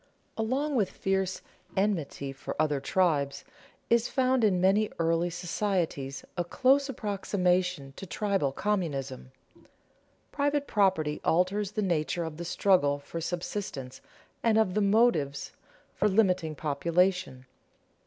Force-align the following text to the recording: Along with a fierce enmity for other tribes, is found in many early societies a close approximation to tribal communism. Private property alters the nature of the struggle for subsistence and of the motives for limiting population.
Along 0.35 0.75
with 0.75 0.89
a 0.89 0.93
fierce 0.93 1.43
enmity 1.77 2.31
for 2.31 2.55
other 2.59 2.79
tribes, 2.79 3.45
is 3.87 4.07
found 4.09 4.43
in 4.43 4.59
many 4.59 4.89
early 4.97 5.29
societies 5.29 6.25
a 6.35 6.43
close 6.43 6.89
approximation 6.89 7.93
to 7.97 8.07
tribal 8.07 8.51
communism. 8.51 9.31
Private 10.31 10.65
property 10.65 11.21
alters 11.23 11.73
the 11.73 11.83
nature 11.83 12.23
of 12.23 12.37
the 12.37 12.45
struggle 12.45 12.97
for 12.97 13.21
subsistence 13.21 14.01
and 14.41 14.57
of 14.57 14.73
the 14.73 14.81
motives 14.81 15.51
for 15.93 16.07
limiting 16.09 16.55
population. 16.55 17.45